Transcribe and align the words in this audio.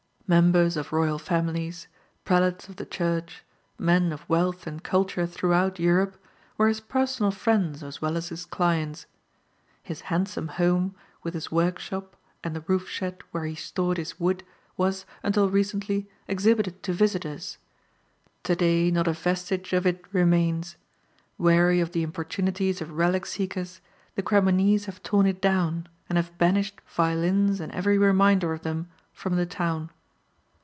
Members 0.27 0.77
of 0.77 0.93
royal 0.93 1.19
families, 1.19 1.89
prelates 2.23 2.69
of 2.69 2.77
the 2.77 2.85
church, 2.85 3.43
men 3.77 4.13
of 4.13 4.23
wealth 4.29 4.65
and 4.65 4.81
culture 4.81 5.27
throughout 5.27 5.77
Europe, 5.77 6.15
were 6.57 6.69
his 6.69 6.79
personal 6.79 7.31
friends 7.31 7.83
as 7.83 8.01
well 8.01 8.15
as 8.15 8.29
his 8.29 8.45
clients. 8.45 9.07
His 9.83 9.99
handsome 10.03 10.47
home, 10.47 10.95
with 11.21 11.33
his 11.33 11.51
workshop 11.51 12.15
and 12.45 12.55
the 12.55 12.61
roofshed 12.61 13.23
where 13.31 13.43
he 13.43 13.55
stored 13.55 13.97
his 13.97 14.21
wood, 14.21 14.45
was, 14.77 15.05
until 15.21 15.49
recently, 15.49 16.07
exhibited 16.29 16.81
to 16.83 16.93
visitors. 16.93 17.57
To 18.43 18.55
day 18.55 18.89
not 18.89 19.09
a 19.09 19.11
vestige 19.11 19.73
of 19.73 19.85
it 19.85 20.05
remains. 20.13 20.77
Weary 21.37 21.81
of 21.81 21.91
the 21.91 22.03
importunities 22.03 22.79
of 22.81 22.91
relic 22.93 23.25
seekers, 23.25 23.81
the 24.15 24.23
Cremonese 24.23 24.85
have 24.85 25.03
torn 25.03 25.25
it 25.25 25.41
down, 25.41 25.87
and 26.07 26.17
have 26.17 26.37
banished 26.37 26.79
violins 26.87 27.59
and 27.59 27.69
every 27.73 27.97
reminder 27.97 28.53
of 28.53 28.61
them 28.61 28.87
from 29.11 29.35
the 29.35 29.45
town. 29.45 29.89